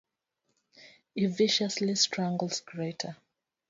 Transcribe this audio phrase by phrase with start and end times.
[1.13, 3.17] He viciously strangles Greta.